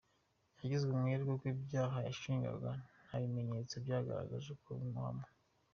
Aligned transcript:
Yagizwe 0.61 0.89
umwere 0.91 1.21
kuko 1.29 1.45
ibyaha 1.53 1.97
yashinjwaga 2.07 2.71
ntabimenyetso 3.07 3.73
byagaragaje 3.83 4.51
ko 4.63 4.69
bimuhama. 4.81 5.25